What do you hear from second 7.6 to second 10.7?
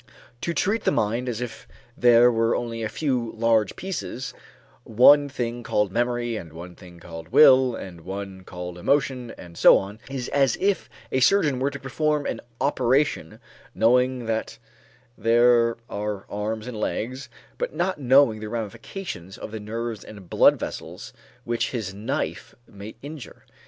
and one called emotion and so on, is as